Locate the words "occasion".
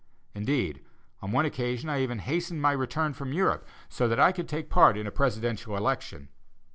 1.45-1.87